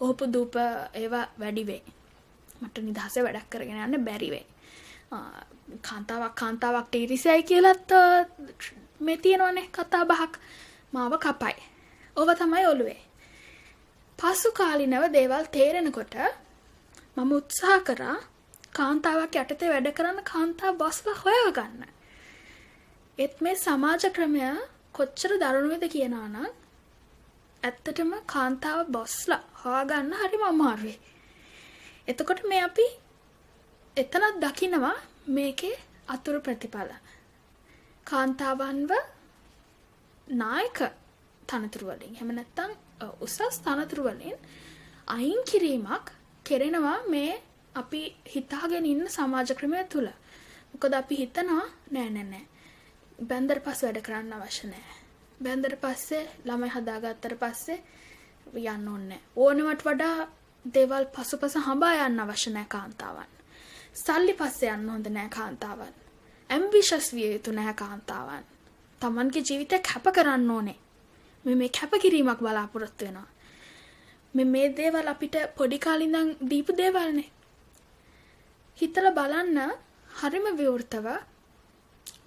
ඕපු 0.00 0.24
දූප 0.28 0.54
ඒවා 0.94 1.26
වැඩි 1.38 1.64
වෙයි. 1.66 1.82
මට 2.60 2.76
නිදහසේ 2.80 3.24
වැඩක් 3.24 3.48
කරගෙන 3.50 3.82
යන්න 3.86 4.04
බැරි 4.04 4.30
වෙයි. 4.30 4.46
කාන්තාවක් 5.82 6.34
කාන්තාවක් 6.34 6.94
ඊරිසයි 6.94 7.42
කියලත් 7.42 7.90
මේ 9.00 9.18
තියෙනවනේ 9.18 9.68
කතා 9.72 10.04
බහක් 10.04 10.32
මාව 10.92 11.14
කපයි. 11.18 11.56
ඕව 12.16 12.30
තමයි 12.34 12.66
ඔළුවේ. 12.66 13.00
පසු 14.18 14.48
කාලිනව 14.52 15.04
දේවල් 15.12 15.46
තේරෙනකොට 15.48 16.14
මම 17.16 17.32
උත්සාහ 17.32 17.80
කරා 17.80 18.16
කාන්තාවක් 18.72 19.36
යටතේ 19.36 19.72
වැඩ 19.72 19.88
කරන්න 19.92 20.20
කාන්තා 20.24 20.72
බොස්ලා 20.74 21.16
හොයාගන්න. 21.16 21.82
ඒත් 23.18 23.34
මේ 23.40 23.54
සමාජ 23.56 24.04
ක්‍රමය 24.10 24.46
කොච්චර 24.92 25.32
දරුණුවද 25.36 25.84
කියනවා 25.88 26.28
නම් 26.28 26.46
ඇත්තටම 27.62 28.12
කාන්තාව 28.26 28.78
බොස්ලා 28.88 29.42
හොයාගන්න 29.60 30.14
හරිම 30.20 30.44
අමාරුයි. 30.44 30.96
එතකොට 32.08 32.40
මේ 32.44 32.62
අපි 32.62 32.86
එතනත් 33.96 34.40
දකිනවා 34.42 34.96
මේකේ 35.28 35.76
අතුරු 36.08 36.40
ප්‍රතිඵල. 36.40 36.90
කාන්තාවන්ව 38.06 38.92
නායක 40.34 40.78
තනතුරු 41.48 41.86
වලින් 41.88 42.16
එහෙම 42.16 42.32
නැත්නම් 42.32 42.72
උසස් 43.20 43.60
තනතුරු 43.60 44.02
වලින් 44.04 44.36
අයින් 45.08 45.40
කිරීමක් 45.44 46.06
කෙරෙනවා 46.46 46.98
මේ 47.06 47.32
අපි 47.74 48.02
හිතාගෙන 48.34 48.86
ඉන්න 48.86 49.06
සමාජ 49.08 49.54
ක්‍රමය 49.54 49.84
තුල. 49.86 50.08
මොකද 50.72 50.92
අපි 50.94 51.14
හිතනවා 51.16 51.66
නෑ 51.90 52.10
නෑ 52.10 52.26
නෑ. 52.26 52.44
බැන්දර 53.28 53.60
පස්සේ 53.60 53.88
වැඩ 53.88 54.04
කරන්න 54.06 54.32
අවශ්‍ය 54.32 54.70
නෑ. 54.70 54.96
බැන්දර 55.40 55.76
පස්සේ 55.76 56.22
ළමයි 56.44 56.70
හදාගත්තට 56.70 57.36
පස්සේ 57.38 57.78
යන්න 58.54 58.88
ඕනේ. 58.88 59.20
ඕනවට 59.36 59.84
වඩා 59.86 60.28
දේවල් 60.64 61.06
පසුපස 61.14 61.58
හඹා 61.66 62.06
යන්න 62.06 62.24
අවශ්‍ය 62.24 62.50
නෑ 62.50 62.68
කාන්තාවන්. 62.68 63.30
සල්ලි 63.96 64.34
පස්සේ 64.34 64.72
යන්න 64.76 64.90
හොඳ 64.90 65.12
නෑ 65.16 65.28
කාන්තාවන්. 65.30 65.94
ඇම්බිෂස් 66.50 67.12
විය 67.14 67.28
යුතු 67.32 67.52
නැහැ 67.52 67.74
කාන්තාවන්. 67.74 68.44
තමන්ගේ 69.00 69.42
ජීවිතය 69.42 69.78
කැප 69.80 70.06
කරන්න 70.12 70.50
ඕනේ. 70.50 70.78
මේ 71.44 71.54
මේ 71.54 71.70
කැපකිරීමක් 71.70 72.40
බලාපොරොත්තු 72.40 73.04
වෙනවා. 73.04 73.28
මේ 74.34 74.44
මේ 74.46 74.68
දේවල් 74.76 75.08
අපිට 75.08 75.36
පොඩි 75.56 75.78
කාලේ 75.78 76.06
ඉඳන් 76.06 76.36
දීපු 76.50 76.76
දේවල්නේ. 76.76 77.30
හිතලා 78.78 79.12
බලන්න 79.12 79.58
හරිම 80.18 80.46
විවෘතව 80.56 81.06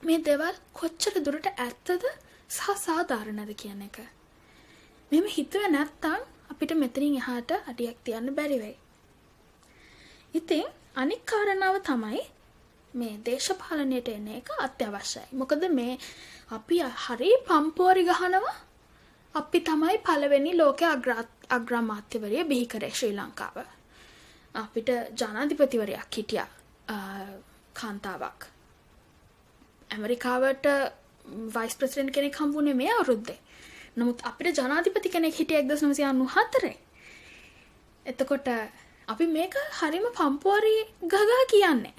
මේ 0.04 0.20
දේවල් 0.20 0.58
කොච්චර 0.74 1.16
දුරට 1.25 1.48
ඇත්තද 1.50 2.04
සහ 2.50 2.68
සාධාරණද 2.77 3.54
කියන 3.56 3.82
එක. 3.82 3.98
මෙහෙම 5.12 5.27
හිතුවේ 5.27 5.70
නැත්තම් 5.70 6.22
අපිට 6.51 6.72
මෙතනින් 6.75 7.16
එහාට 7.16 7.51
අඩියක් 7.62 7.98
තියන්න 8.06 8.36
බැරි 8.36 8.60
වෙයි. 8.60 8.77
ඉතින් 10.34 10.66
අනික් 10.96 11.22
කාරණාව 11.25 11.77
තමයි 11.82 12.22
මේ 12.94 13.16
දේශපාලනයට 13.25 14.10
එන 14.10 14.27
එක 14.30 14.50
අත්‍යවශ්‍යයි. 14.60 15.27
මොකද 15.32 15.63
මේ 15.72 15.98
අපි 16.51 16.77
හරි 17.04 17.32
පම්පෝරි 17.48 18.04
ගහනවා 18.06 18.56
අපි 19.36 19.60
තමයි 19.62 19.98
පළවෙනි 20.00 20.54
ලෝක 20.58 20.82
අග්‍රාමාත්‍යවරිය 21.50 22.44
බිහි 22.44 22.68
කරේ 22.68 22.92
ශ්‍රී 22.92 23.13
ලංකාව. 23.13 23.58
අපිට 24.56 24.89
ජනාධිපතිවරයක් 25.20 26.13
හිටිය 26.18 26.46
කාන්තාවක්. 27.74 28.57
ඇමරිකාවට 29.89 30.65
වයිස් 31.53 31.75
ප්‍රසිඩන්ට් 31.75 32.13
කෙනෙක් 32.13 32.36
හම්බුනේ 32.36 32.74
මේ 32.74 32.91
අවුරුද්දේ. 32.94 33.39
නමුත් 33.96 34.20
අපිට 34.24 34.58
ජනාධිපති 34.58 35.10
කෙනෙක් 35.10 35.36
හිටිය 35.36 35.58
එක්දස් 35.58 35.84
නමසය 35.84 36.03
අන්නු 36.03 36.25
හතරේ. 36.27 36.75
එතකොට 38.06 38.48
අපි 39.08 39.25
මේක 39.27 39.56
හරිම 39.74 40.06
පම්පුවරී 40.12 40.82
ගගා 41.06 41.44
කියන්නේ. 41.48 41.96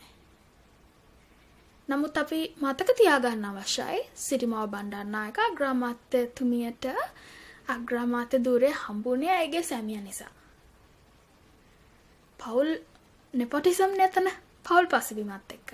නමුත් 1.89 2.17
අපි 2.17 2.41
මතක 2.59 2.89
තියාගන්න 2.97 3.45
අවශ්‍යයි 3.47 4.01
සිරිමාව 4.17 4.67
බණ්ඩාරනායක 4.69 5.39
අග්‍රාමාත්‍යතුමියට 5.41 6.85
අග්‍රාමාත්‍ය 7.69 8.37
ධූරය 8.41 8.71
හම්බුනේ 8.77 9.33
ඇයගේ 9.33 9.63
සැමිය 9.63 10.01
නිසා. 10.01 10.33
පවුල් 12.41 12.71
නෙපොටිසම් 13.35 13.93
නැතන 13.97 14.29
පවුල් 14.67 14.87
පසුබිමත් 14.87 15.53
එක්ක. 15.53 15.69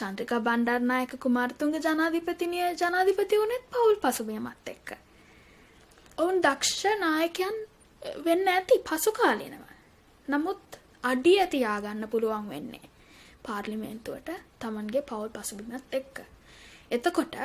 චන්ද්‍රිකා 0.00 0.40
බණ්ඩාරනායක 0.40 1.12
කුමාරතුංග 1.18 1.74
ජනාධිපතිනිය 1.78 2.66
ජනාධිපති 2.74 3.40
වුණෙත් 3.40 3.64
පවුල් 3.70 3.96
පසුබිමත් 3.98 4.68
එක්ක. 4.68 4.88
ඔවුන් 6.18 6.38
දක්ෂ 6.40 6.82
නායකයන් 7.00 7.56
වෙන්න 8.24 8.48
ඇති 8.48 8.76
පසු 8.82 9.12
කාලීනව. 9.12 9.64
නමුත් 10.28 10.78
අඩිය 11.04 11.40
තියාගන්න 11.48 12.08
පුළුවන් 12.08 12.46
වෙන්නේ. 12.48 12.86
පාර්ලිමේන්තුවට 13.42 14.30
තමන්ගේ 14.58 15.02
පවුල් 15.04 15.28
පසුබිමත් 15.30 15.94
එක්ක. 15.94 16.16
එතකොට 16.90 17.36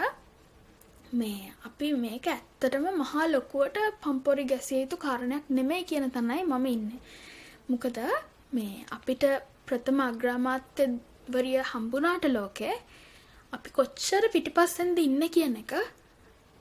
මේ 1.14 1.54
අපි 1.66 1.88
මේක 1.96 2.28
ඇත්තටම 2.28 2.86
මහා 2.96 3.26
ලොකුවට 3.28 3.78
පම්පොරි 4.02 4.46
ගැසිය 4.46 4.80
යුතු 4.82 4.98
කාරණයක් 4.98 5.46
නෙමෙයි 5.50 5.84
කියන 5.84 6.12
තැනයි 6.12 6.44
මම 6.44 6.66
ඉන්නේ. 6.68 7.02
මොකද 7.68 7.98
මේ 8.52 8.86
අපිට 8.92 9.24
ප්‍රථම 9.66 10.00
අග්‍රාමාත්‍යවරිය 11.26 11.64
හම්බුණාට 11.64 12.26
ලෝකේ 12.28 12.74
අපි 13.54 13.70
කොච්චර 13.72 14.30
පිටිපස්සෙන්ද 14.32 14.98
ඉන්නේ 14.98 15.30
කියන 15.30 15.56
එක 15.58 15.74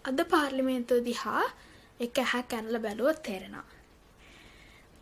අද 0.05 0.19
පාර්ලිමේන්තුව 0.25 1.05
දිහා 1.05 1.45
එක 2.01 2.19
ඇහැ 2.19 2.43
කැරලා 2.45 2.81
බැලුවොත් 2.81 3.23
තේරෙනවා. 3.23 3.65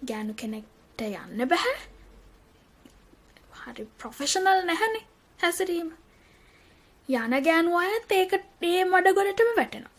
ගෑනු 0.02 0.34
කෙනෙක්ට 0.34 1.00
යන්න 1.00 1.48
බෑ. 1.48 1.74
හරි 3.52 3.86
ප්‍රොෆෙෂනල් 3.98 4.64
නැහැනේ 4.64 5.06
හැසිරීම. 5.40 5.90
යන 7.08 7.34
ගෑනු 7.40 7.78
අයත් 7.78 8.12
ඒක 8.12 8.34
ඒ 8.62 8.84
මඩගොඩටම 8.84 9.56
වැටෙනවා. 9.56 9.96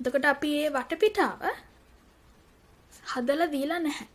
එතකොට 0.00 0.24
අපි 0.26 0.54
ඒ 0.58 0.70
වටපිටාව 0.70 1.42
හදලා 3.10 3.52
දීලා 3.52 3.78
නැහැ. 3.80 4.08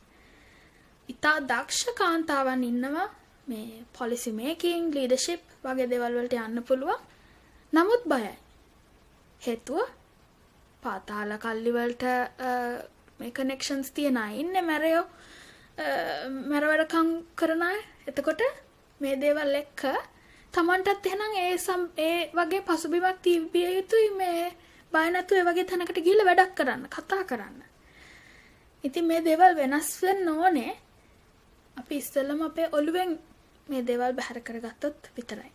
ඉතා 1.10 1.38
දක්ෂ 1.42 1.96
කාන්තාවන් 1.96 2.64
ඉන්නවා 2.64 3.10
මේ 3.48 3.84
පොලිසි 3.98 4.32
මේකින් 4.32 4.90
ලීඩර්ෂිප් 4.94 5.44
වගේ 5.64 5.90
දේවල් 5.92 6.18
වලට 6.18 6.40
යන්න 6.40 6.64
පුළුවන්. 6.64 7.00
නමුත් 7.74 8.04
බයයි. 8.06 8.34
හේතුව 9.42 9.82
පාතාල 10.84 11.32
කල්ලි 11.38 11.72
වලට 11.78 12.06
මේ 13.20 13.32
කනෙක්ෂන්ස් 13.32 13.92
තියන 13.92 14.18
අය 14.18 14.40
ඉන්නේ 14.42 14.64
මැරයෝ 14.64 15.06
මැරවැඩකම් 16.50 17.10
කරන 17.36 17.64
අය. 17.70 17.78
එතකොට 18.08 18.42
මේ 19.02 19.16
දේවල් 19.18 19.56
එක්ක 19.62 19.84
තමන්ටත් 20.54 21.06
එහෙනම් 21.06 21.34
ඒ 21.38 21.54
සම් 21.58 21.82
ඒ 22.00 22.18
වගේ 22.34 22.66
පසුබිමක් 22.68 23.22
තිබිය 23.22 23.70
යුතුයි 23.78 24.10
මේ 24.16 24.42
බය 24.94 25.06
නැතුව 25.12 25.38
ඒ 25.38 25.48
වගේ 25.50 25.68
තැනකට 25.70 25.98
ගිහිල්ලා 25.98 26.30
වැඩක් 26.30 26.58
කරන්න, 26.58 26.84
කතා 26.88 27.24
කරන්න. 27.30 27.58
ඉතින් 28.84 29.06
මේ 29.06 29.22
දේවල් 29.22 29.54
වෙනස් 29.56 29.90
වෙන්න 30.02 30.30
ඕනේ. 30.30 30.74
අපි 31.78 31.96
ඉස්සෙල්ලම 31.98 32.42
අපේ 32.42 32.68
ඔළුවෙන් 32.72 33.12
මේ 33.68 33.82
දේවල් 33.84 34.14
බැහැර 34.14 34.40
කරගත්තොත් 34.42 35.10
විතරයි. 35.16 35.52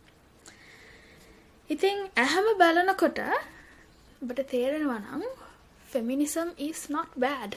ඉතින් 1.71 1.99
ඇහැම 2.17 2.49
බලනකොට 2.57 3.19
ඔබට 4.23 4.41
තේරෙනවා 4.47 5.01
නම් 5.01 5.25
feminism 5.89 6.49
is 6.59 6.81
not 6.89 7.11
bad. 7.17 7.53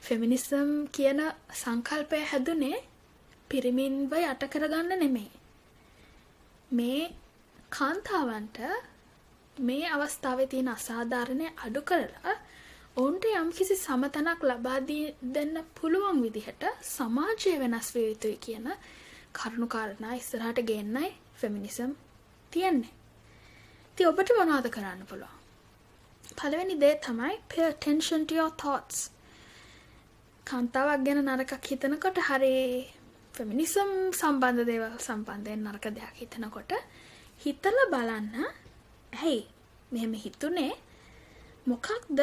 Feminism 0.00 0.70
කියන 0.88 1.20
සංකල්පය 1.52 2.18
හැදුනේ 2.24 2.78
පිරිමින්ව 3.50 4.12
යට 4.22 4.42
කරගන්න 4.48 4.92
නෙමෙයි. 4.96 5.30
මේ 6.70 7.02
කාන්තාවන්ට 7.70 8.58
මේ 9.56 9.84
අවස්ථාවේ 9.88 10.46
තියෙන 10.46 10.68
අසාධාරණය 10.68 11.46
අඩු 11.58 11.80
කරලා 11.82 12.34
ඔවුන්ට 12.96 13.24
යම්කිසි 13.32 13.76
සමතනක් 13.76 14.40
ලබා 14.42 14.78
දෙන්න 15.30 15.56
පුළුවන් 15.74 16.22
විදිහට 16.22 16.62
සමාජය 16.88 17.52
වෙනස් 17.58 17.88
විය 17.94 18.06
යුතුයි 18.08 18.38
කියන 18.38 18.66
කරුණු 19.38 19.66
කාරණා 19.68 20.14
ඉස්සරහට 20.14 20.60
ගෙන්නයි 20.64 21.08
ෆෙමිනිසම් 21.34 21.90
තියෙන්නේ. 22.52 22.94
ඉතින් 23.88 24.08
ඔබට 24.08 24.30
මොනවද 24.38 24.68
කරන්න 24.70 25.02
පුළුවන්? 25.06 25.36
පළවෙනි 26.32 26.76
දේ 26.78 26.94
තමයි 27.00 27.34
pay 27.48 27.64
attention 27.64 28.26
to 28.26 28.34
your 28.34 28.52
thoughts. 28.54 28.98
කාන්තාවක් 30.46 31.00
ගැන 31.06 31.20
නරකක් 31.22 31.64
හිතනකොට 31.64 32.18
හරි 32.20 32.54
ෆෙමිනිසම් 33.34 33.90
සම්බන්ධ 34.12 34.64
දේවල් 34.64 34.94
සම්බන්ධයෙන් 34.98 35.60
නරක 35.64 35.86
දෙයක් 35.96 36.14
හිතනකොට 36.20 36.72
හිතලා 37.40 37.86
බලන්න 37.92 38.34
ඇයි 39.16 39.40
මෙහෙම 39.90 40.14
හිතුනේ 40.16 40.72
මොකක්ද 41.66 42.20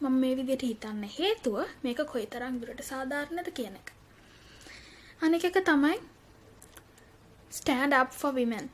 මම 0.00 0.14
මේ 0.16 0.34
විදිහට 0.34 0.64
හිතන්න 0.64 1.02
හේතුව 1.10 1.56
මේක 1.82 2.00
කොයිතරම් 2.06 2.54
දුරට 2.60 2.82
සාධාරණද 2.84 3.48
කියන 3.52 3.74
එක. 3.76 3.88
අනික 5.20 5.44
එක 5.44 5.58
තමයි 5.60 5.96
stand 7.52 7.92
up 7.92 8.08
for 8.18 8.32
women. 8.32 8.66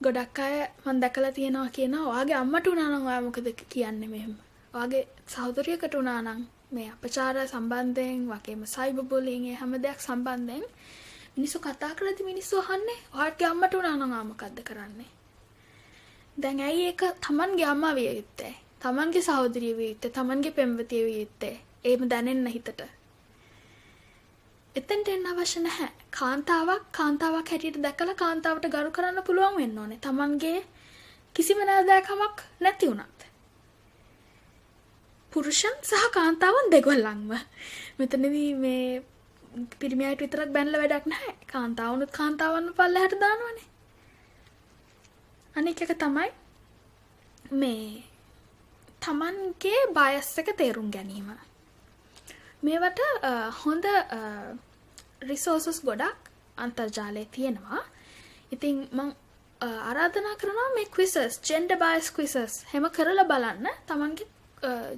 ගොඩක් 0.00 0.38
අය 0.38 0.54
මම 0.84 1.00
දැකලා 1.02 1.32
තියෙනවා 1.38 1.68
කියනවා 1.76 2.08
ඔයාගේ 2.12 2.38
අම්මට 2.38 2.66
උනා 2.66 2.88
නම් 2.88 3.04
ඔයා 3.08 3.20
මොකද 3.20 3.48
කියන්නේ 3.72 4.08
මෙහෙම. 4.14 4.32
ඔයාගේ 4.74 5.02
සහෝදරියකට 5.32 5.94
උනා 5.94 6.20
නම් 6.22 6.40
මේ 6.74 6.88
අපචාර 6.94 7.36
සම්බන්ධයෙන් 7.44 8.22
වගේම 8.30 8.62
සයිබර් 8.74 9.04
බුලින් 9.10 9.44
ඒ 9.50 9.58
හැම 9.60 9.76
දෙයක් 9.84 10.00
සම්බන්ධයෙන් 10.06 10.64
මිනිස්සු 11.36 11.58
කතා 11.58 11.92
කරද්දි 11.98 12.28
මිනිස්සු 12.30 12.64
අහන්නේ 12.64 12.98
ඔයාගේ 13.16 13.48
අම්මට 13.52 13.78
උනා 13.80 13.96
නම් 13.98 14.16
ආ 14.16 14.24
මොකද්ද 14.30 14.58
කරන්නේ? 14.68 15.10
දැන් 16.36 16.64
ඇයි 16.68 16.88
ඒක 16.88 17.02
තමන්ගේ 17.20 17.68
අම්මා 17.74 17.92
විය 17.94 18.08
යුත්තේ? 18.16 18.54
තමන්ගේ 18.82 19.26
සහෝදරිය 19.28 19.76
විය 19.78 19.90
යුත්තේ? 19.92 20.14
තමන්ගේ 20.16 20.56
පෙම්වතිය 20.58 21.04
විය 21.06 21.20
යුත්තේ? 21.20 21.54
එහෙම 21.84 22.10
දැනෙන්න 22.10 22.52
හිතට. 22.56 22.82
එතෙන්ට 24.76 25.08
එන්න 25.08 25.26
අවශ්‍ය 25.26 25.60
නැහැ. 25.60 25.90
කාන්තාවක් 26.10 26.84
කාන්තාවක් 26.92 27.50
හැටියට 27.52 27.82
දැකලා 27.82 28.14
කාන්තාවට 28.14 28.68
ගරු 28.74 28.90
කරන්න 28.90 29.26
පුළුවන් 29.26 29.58
වෙන්න 29.58 29.78
ඕනේ. 29.78 29.98
තමන්ගේ 29.98 30.60
කිසිම 31.34 31.60
නෑදෑකමක් 31.60 32.38
නැති 32.60 32.88
වුණත්. 32.88 33.20
පුරුෂන් 35.32 35.76
සහ 35.82 36.06
කාන්තාවන් 36.12 36.70
දෙගොල්ලන්ම 36.70 37.30
මෙතනදී 37.98 38.48
මේ 38.56 39.02
පිරිමියට 39.78 40.20
විතරක් 40.20 40.50
බැනල 40.56 40.74
වැඩක් 40.74 41.06
නැහැ. 41.06 41.34
කාන්තාවනුත් 41.46 42.10
කාන්තාවන්න 42.12 42.72
පල්ලහට 42.72 43.20
දානවනේ. 43.20 43.68
අනික 45.54 45.82
එක 45.82 45.94
තමයි 45.98 46.30
මේ 47.52 48.04
තමන්ගේ 49.02 49.88
බයස් 49.92 50.38
එක 50.38 50.56
තේරුම් 50.56 50.88
ගැනීම. 50.90 51.51
මේවට 52.62 53.00
හොඳ 53.62 53.86
රිසෝසස් 55.22 55.80
ගොඩක් 55.82 56.30
අන්තර්ජාලය 56.58 57.24
තියෙනවා. 57.26 57.82
ඉතින් 58.52 58.88
මං 58.92 59.10
ආරාධනා 59.60 60.36
කරනවා 60.36 60.68
මේ 60.74 60.86
ක්විසස් 60.86 61.40
ජෙන්ඩ 61.42 61.74
බයිස් 61.78 62.10
ක්විසස් 62.10 62.54
හෙම 62.72 62.88
කරලා 62.90 63.24
බලන්න. 63.24 63.68
තමන්ගේ 63.86 64.28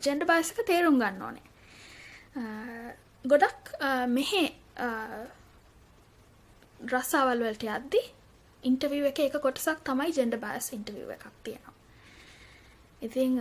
ජෙන්ඩ 0.01 0.27
බයසක 0.27 0.61
තේරුම් 0.67 0.99
ගන්න 0.99 1.23
ඕනේ. 1.23 1.47
ගොඩක් 3.25 3.73
මෙහෙ 4.09 4.45
රස්සාවල් 6.87 7.47
වලට 7.47 7.71
යද්දි 7.71 8.03
ඉන්ටවිව් 8.63 9.07
එක 9.11 9.21
එක 9.21 9.39
කොටසක් 9.41 9.85
තමයි 9.85 10.13
ජෙන්ඩ 10.13 10.37
බයස් 10.41 10.73
ඉන්ටවිව් 10.73 11.15
එකක් 11.17 11.27
තියෙනවා. 11.43 11.75
ඉතිං 13.03 13.41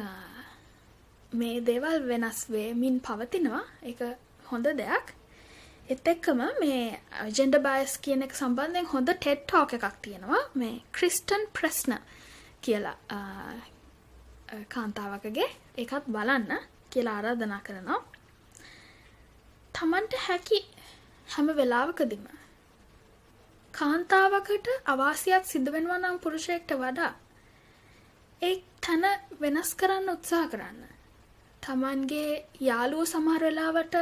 මේ 1.33 1.61
දේවල් 1.61 2.07
වෙනස් 2.07 2.39
වේමින් 2.49 2.99
පවතිනවා. 2.99 3.63
එක 3.83 3.99
හොඳ 4.51 4.67
දෙයක්. 4.79 5.13
එත් 5.89 6.07
එක්කම 6.07 6.41
මේ 6.61 6.99
ජෙන්ඩ 7.31 7.57
බයස් 7.65 7.97
කියන 7.97 8.25
එක 8.25 8.35
සම්බන්ධයෙන් 8.35 8.91
හොඳ 8.93 9.09
ටෙට් 9.11 9.45
ටෝක 9.45 9.73
එකක් 9.77 9.97
තියෙනවා. 10.01 10.43
මේ 10.55 10.81
ක්‍රිස්ටන් 10.91 11.47
ප්‍රශ්න 11.53 11.97
කියලා 12.61 12.97
කාන්තාවකගේ. 14.69 15.49
එකත් 15.77 16.05
බලන්න 16.07 16.51
කියලා 16.91 17.17
ආරාධනා 17.17 17.61
කරනවා. 17.63 18.01
තමන්ට 19.75 20.13
හැකි 20.27 20.59
හැම 21.27 21.47
වෙලාවකදිම 21.57 22.25
කාන්තාවකට 23.73 24.67
අවාසියක් 24.85 25.45
සිදුවෙනවා 25.45 25.99
නම් 25.99 26.17
පුරුෂයෙක්ට 26.19 26.73
වඩා 26.77 27.13
ඒ 28.41 28.55
තැන 28.81 29.05
වෙනස් 29.41 29.69
කරන්න 29.75 30.09
උත්සාහ 30.09 30.47
කරන්න. 30.51 30.92
තමන්ගේ 31.63 32.31
යාළුවෝ 32.61 33.05
සමහර 33.05 33.41
වෙලාවට 33.41 33.95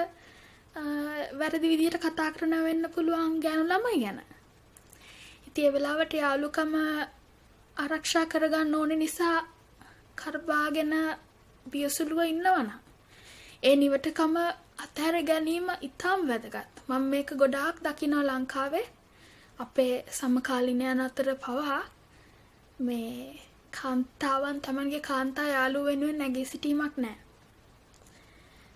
වැරදි 1.36 1.62
විදිහට 1.64 1.98
කතා 2.00 2.30
කරන 2.32 2.56
වෙන්න 2.64 2.84
පුළුවන් 2.90 3.34
ගෑනු 3.40 3.64
ළමයි 3.66 4.04
ගැන. 4.04 4.20
ඉතින් 5.48 5.66
ඒ 5.66 5.74
වෙලාවට 5.74 6.14
යාළුකම 6.16 6.74
ආරක්ෂා 7.78 8.26
කරගන්න 8.26 8.76
ඕනේ 8.76 8.98
නිසා 8.98 9.38
කරබාගෙන 10.18 10.94
බියසුලුව 11.66 12.20
ඉන්නවනම් 12.26 12.72
ඒ 13.64 13.76
නිවටකම 13.76 14.36
අතහැර 14.80 15.16
ගැනීම 15.24 15.68
ඉතාම 15.82 16.20
වැදගත්. 16.28 16.76
මම 16.88 17.04
මේක 17.12 17.30
ගොඩාක් 17.36 17.78
දකිනවා 17.80 18.28
ලංකාවේ 18.30 18.88
අපේ 19.60 19.96
සමකාලිනයන් 20.12 21.02
අතර 21.02 21.30
පවා 21.38 21.82
මේ 22.80 23.12
කාන්තාවන් 23.74 24.58
තමන්ගේ 24.62 25.02
කාන්තා 25.02 25.48
යාළුව 25.48 25.86
වෙනුවෙන් 25.86 26.18
නැගී 26.18 26.46
සිටීමක් 26.46 26.96
නෑ. 26.98 27.18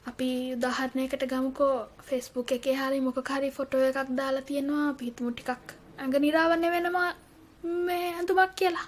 අපි 0.10 0.28
උදාහරණයකට 0.56 1.24
ගමුකෝ 1.32 1.76
ෆෙස්බුක් 2.08 2.52
එකේ 2.58 2.76
හරි 2.80 3.00
මොකක් 3.06 3.30
හරි 3.36 3.50
ෆොටෝ 3.58 3.84
එකක් 3.90 4.10
දාලා 4.20 4.48
තියෙනවා 4.50 4.84
අපි 4.90 5.08
හිතමු 5.08 5.32
ටිකක් 5.32 5.72
ඇඟ 6.00 6.18
නිරාවරණය 6.26 6.70
වෙනවා 6.76 7.10
මේ 7.88 8.08
ඇඳුමක් 8.12 8.54
කියලා. 8.60 8.88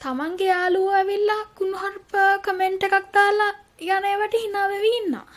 තමන්ගේ 0.00 0.50
යාළුවෝ 0.52 0.96
ඇවිල්ලා 0.98 1.42
කුණුහරුප 1.58 2.12
කමෙන්ට් 2.46 2.86
එකක් 2.88 3.06
දාලා 3.16 3.52
යන 3.94 4.08
ඒවට 4.10 4.34
hina 4.42 4.62
වෙවි 4.72 4.90
ඉන්නවා. 4.98 5.28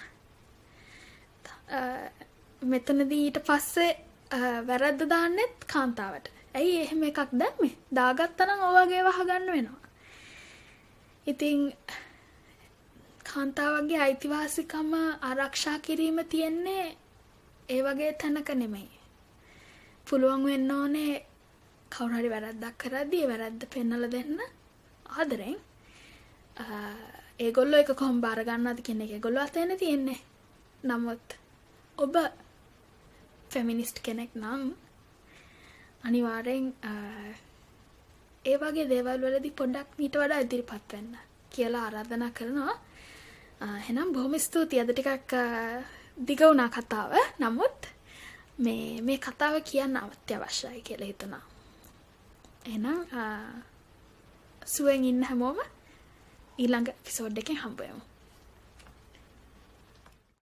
මෙතනදී 2.71 3.21
ඊට 3.25 3.39
පස්සේ 3.47 3.91
වැරද්ද 4.69 5.01
දාන්නෙත් 5.13 5.55
කාන්තාවට. 5.73 6.27
ඇයි 6.57 6.75
එහෙම 6.83 7.03
එකක් 7.11 7.19
දැම්මේ? 7.41 7.73
දාගත්තනම් 7.99 8.67
ඔයගේ 8.71 9.03
වහගන්න 9.07 9.47
වෙනවා. 9.55 9.81
ඉතින් 11.27 11.63
කාන්තාවගේ 13.27 13.99
අයිතිවාසිකම 14.01 14.91
ආරක්ෂා 15.21 15.77
කිරීම 15.79 16.19
තියෙන්නේ 16.25 16.85
ඒ 17.69 17.81
වගේ 17.83 18.11
තැනක 18.15 18.49
නෙමෙයි. 18.55 18.89
පුළුවන් 20.07 20.43
වෙන්න 20.45 20.71
ඕනේ 20.71 21.13
කවුරු 21.91 22.15
හරි 22.15 22.29
වැරද්දක් 22.29 22.77
කරද්දී 22.81 23.23
ඒ 23.23 23.29
වැරද්ද 23.31 23.61
පෙන්වලා 23.73 24.11
දෙන්න 24.11 24.39
ආදරෙන්. 25.13 25.57
ඒගොල්ලෝ 27.39 27.81
එක 27.81 27.91
කොහොම 27.93 28.21
බාර 28.21 28.39
ගන්නවද 28.43 28.79
කියන 28.81 29.01
එක 29.01 29.11
ඒගොල්ලෝ 29.11 29.43
අතේනේ 29.43 29.77
තියෙන්නේ. 29.77 30.19
නමුත් 30.83 31.27
ඔබ 31.97 32.15
ෆෙමිනිස්ට් 33.51 33.97
කෙනෙක් 34.01 34.31
නම් 34.35 34.63
අනිවාර්යෙන් 36.03 36.65
ඒ 38.45 38.57
වගේ 38.57 38.89
දේවල් 38.89 39.23
වලදී 39.23 39.57
පොඩ්ඩක් 39.59 39.89
මීට 39.97 40.15
වඩා 40.15 40.43
ඉදිරිපත් 40.43 40.93
වෙන්න 40.93 41.11
කියලා 41.51 41.83
ආරාධනා 41.85 42.31
කරනවා. 42.31 42.75
එහෙනම් 43.61 44.13
බොහොම 44.13 44.33
ස්තුතියි 44.37 44.81
අද 44.81 44.91
ටිකක් 44.91 45.33
දිග 46.17 46.39
වුණා 46.39 46.69
කතාව. 46.69 47.11
නමුත් 47.39 47.79
මේ 48.59 49.01
මේ 49.01 49.17
කතාව 49.17 49.55
කියන්න 49.61 49.97
අත්‍යවශ්‍යයි 49.97 50.81
කියලා 50.81 51.07
හිතුණා. 51.07 51.43
එහෙනම් 52.65 52.99
සුවෙන් 54.65 55.03
ඉන්න 55.03 55.23
හැමෝම 55.23 55.59
ඊළඟ 56.59 56.89
එපිසෝඩ් 56.89 57.37
එකෙන් 57.37 57.57
හම්බ 57.57 57.79
වෙමු. 57.79 58.03